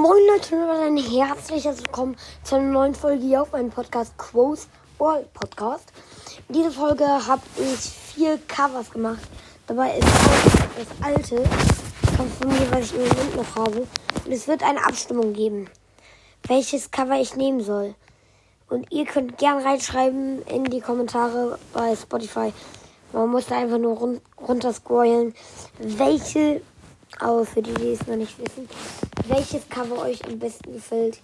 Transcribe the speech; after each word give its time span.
Moin 0.00 0.22
Leute 0.28 0.54
und 0.54 0.70
ein 0.70 0.96
herzliches 0.96 1.78
Willkommen 1.78 2.14
zu 2.44 2.54
einer 2.54 2.70
neuen 2.70 2.94
Folge 2.94 3.20
hier 3.20 3.42
auf 3.42 3.50
meinem 3.50 3.68
Podcast 3.68 4.16
Quotes 4.16 4.68
World 4.96 5.32
Podcast. 5.32 5.92
In 6.46 6.54
dieser 6.54 6.70
Folge 6.70 7.04
habe 7.04 7.42
ich 7.56 7.80
vier 7.80 8.38
Covers 8.46 8.92
gemacht. 8.92 9.18
Dabei 9.66 9.98
ist 9.98 10.06
das 10.06 10.86
alte 11.04 11.42
von 12.16 12.48
mir, 12.48 12.70
was 12.70 12.84
ich 12.84 12.94
im 12.94 13.08
Moment 13.08 13.36
noch 13.36 13.56
habe. 13.56 13.88
Und 14.24 14.32
es 14.32 14.46
wird 14.46 14.62
eine 14.62 14.86
Abstimmung 14.86 15.32
geben, 15.32 15.68
welches 16.46 16.92
Cover 16.92 17.20
ich 17.20 17.34
nehmen 17.34 17.60
soll. 17.60 17.96
Und 18.68 18.92
ihr 18.92 19.04
könnt 19.04 19.36
gern 19.36 19.60
reinschreiben 19.60 20.42
in 20.42 20.62
die 20.62 20.80
Kommentare 20.80 21.58
bei 21.72 21.96
Spotify. 21.96 22.52
Man 23.12 23.30
muss 23.30 23.46
da 23.46 23.58
einfach 23.58 23.78
nur 23.78 23.96
run 23.96 24.20
runter 24.46 24.72
scrollen, 24.72 25.34
welche 25.80 26.62
aber 27.18 27.44
für 27.44 27.62
die, 27.62 27.74
die 27.74 27.92
es 27.92 28.06
noch 28.06 28.16
nicht 28.16 28.38
wissen, 28.38 28.68
welches 29.28 29.68
Cover 29.68 30.02
euch 30.02 30.24
am 30.24 30.38
besten 30.38 30.72
gefällt. 30.72 31.20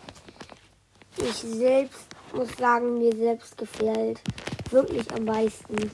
Ich 1.17 1.35
selbst 1.35 2.07
muss 2.35 2.57
sagen, 2.57 2.99
mir 2.99 3.15
selbst 3.15 3.57
gefällt 3.57 4.21
wirklich 4.71 5.11
am 5.13 5.25
meisten 5.25 5.91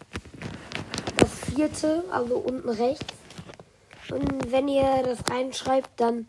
das 1.17 1.31
vierte, 1.55 2.05
also 2.11 2.37
unten 2.37 2.69
rechts. 2.69 3.15
Und 4.11 4.51
wenn 4.51 4.69
ihr 4.69 5.03
das 5.05 5.19
reinschreibt, 5.31 5.91
dann 5.97 6.27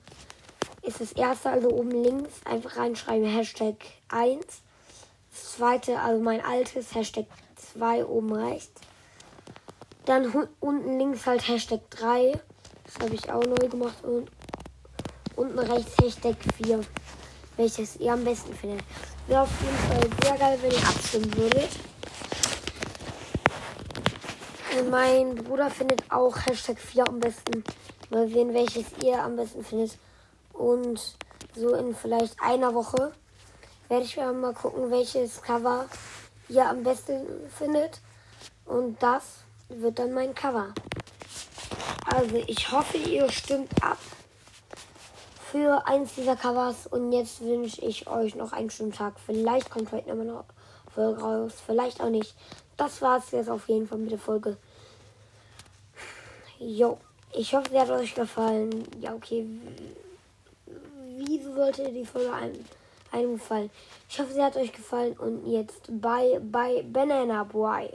ist 0.81 0.99
das 0.99 1.13
erste, 1.13 1.49
also 1.49 1.69
oben 1.69 1.91
links, 1.91 2.41
einfach 2.45 2.77
reinschreiben 2.77 3.27
Hashtag 3.27 3.75
1. 4.09 4.45
Das 5.31 5.53
zweite, 5.53 5.99
also 5.99 6.21
mein 6.21 6.43
altes, 6.43 6.93
Hashtag 6.93 7.25
2 7.73 8.05
oben 8.05 8.33
rechts. 8.33 8.81
Dann 10.05 10.33
unten 10.59 10.97
links 10.99 11.25
halt 11.25 11.47
Hashtag 11.47 11.89
3 11.91 12.39
das 12.93 13.03
habe 13.03 13.15
ich 13.15 13.31
auch 13.31 13.43
neu 13.43 13.67
gemacht. 13.67 14.03
Und 14.03 14.29
unten 15.41 15.57
rechts 15.57 15.95
Hashtag 15.99 16.35
4. 16.63 16.81
Welches 17.57 17.95
ihr 17.95 18.13
am 18.13 18.23
besten 18.23 18.53
findet. 18.53 18.83
Wäre 19.27 19.41
auf 19.41 19.49
jeden 19.61 19.77
Fall 19.77 20.09
sehr 20.23 20.37
geil, 20.37 20.59
wenn 20.61 20.71
ihr 20.71 20.87
abstimmen 20.87 21.35
würdet. 21.35 21.69
Und 24.77 24.89
mein 24.89 25.35
Bruder 25.35 25.69
findet 25.71 26.03
auch 26.11 26.37
Hashtag 26.45 26.77
4 26.77 27.07
am 27.07 27.19
besten. 27.19 27.63
Mal 28.11 28.27
sehen, 28.29 28.53
welches 28.53 28.85
ihr 29.03 29.21
am 29.21 29.35
besten 29.35 29.65
findet. 29.65 29.97
Und 30.53 31.17
so 31.55 31.73
in 31.73 31.95
vielleicht 31.95 32.39
einer 32.39 32.73
Woche 32.75 33.11
werde 33.89 34.05
ich 34.05 34.17
mal 34.17 34.53
gucken, 34.53 34.91
welches 34.91 35.41
Cover 35.41 35.87
ihr 36.49 36.69
am 36.69 36.83
besten 36.83 37.25
findet. 37.57 37.99
Und 38.65 39.01
das 39.01 39.23
wird 39.69 39.97
dann 39.97 40.13
mein 40.13 40.35
Cover. 40.35 40.67
Also 42.05 42.35
ich 42.45 42.71
hoffe, 42.71 42.97
ihr 42.97 43.29
stimmt 43.31 43.71
ab 43.83 43.97
für 45.51 45.85
eins 45.85 46.15
dieser 46.15 46.35
Covers. 46.35 46.87
Und 46.87 47.11
jetzt 47.11 47.41
wünsche 47.41 47.81
ich 47.81 48.07
euch 48.07 48.35
noch 48.35 48.53
einen 48.53 48.69
schönen 48.69 48.93
Tag. 48.93 49.15
Vielleicht 49.25 49.69
kommt 49.69 49.91
heute 49.91 50.09
nochmal 50.09 50.29
eine 50.29 50.43
Folge 50.93 51.21
raus, 51.21 51.53
vielleicht 51.65 52.01
auch 52.01 52.09
nicht. 52.09 52.33
Das 52.77 53.01
war 53.01 53.17
es 53.17 53.31
jetzt 53.31 53.49
auf 53.49 53.67
jeden 53.67 53.87
Fall 53.87 53.97
mit 53.97 54.11
der 54.11 54.19
Folge. 54.19 54.57
Jo, 56.57 56.97
ich 57.33 57.53
hoffe, 57.53 57.69
sie 57.69 57.79
hat 57.79 57.89
euch 57.89 58.15
gefallen. 58.15 58.83
Ja, 58.99 59.13
okay. 59.13 59.45
Wieso 61.17 61.53
sollte 61.53 61.91
die 61.91 62.05
Folge 62.05 62.31
einem, 62.33 62.65
einem 63.11 63.33
gefallen? 63.33 63.69
Ich 64.09 64.19
hoffe, 64.19 64.33
sie 64.33 64.43
hat 64.43 64.55
euch 64.55 64.71
gefallen. 64.71 65.17
Und 65.17 65.51
jetzt 65.51 65.83
bye, 65.89 66.39
bye, 66.39 66.83
Banana 66.83 67.43
Boy. 67.43 67.89